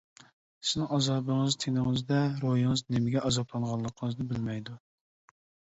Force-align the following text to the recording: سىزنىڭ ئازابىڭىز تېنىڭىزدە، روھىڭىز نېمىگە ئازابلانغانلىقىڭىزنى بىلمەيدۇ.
سىزنىڭ 0.69 0.87
ئازابىڭىز 0.95 1.57
تېنىڭىزدە، 1.65 2.23
روھىڭىز 2.45 2.85
نېمىگە 2.95 3.25
ئازابلانغانلىقىڭىزنى 3.31 4.29
بىلمەيدۇ. 4.35 4.81